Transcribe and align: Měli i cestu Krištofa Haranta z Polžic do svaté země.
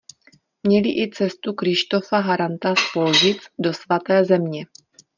Měli 0.63 0.89
i 0.91 1.09
cestu 1.13 1.53
Krištofa 1.53 2.19
Haranta 2.19 2.75
z 2.75 2.91
Polžic 2.93 3.37
do 3.59 3.73
svaté 3.73 4.25
země. 4.25 4.65